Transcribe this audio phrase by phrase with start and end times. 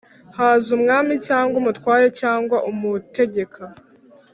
[0.37, 3.63] Haza mwami cyangwa umutware cyangwa umutegeka